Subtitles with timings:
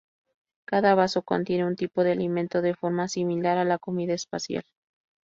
[0.65, 4.63] Cada vaso contiene un tipo de alimento, de forma similar a la comida espacial.